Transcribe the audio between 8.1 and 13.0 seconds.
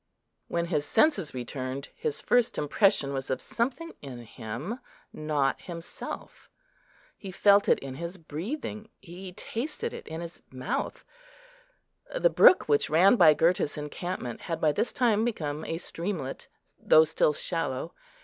breathing; he tasted it in his mouth. The brook which